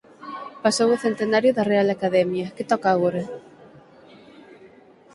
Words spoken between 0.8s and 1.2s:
o